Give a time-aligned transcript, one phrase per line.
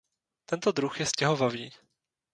[0.45, 1.71] Tento druh je stěhovavý.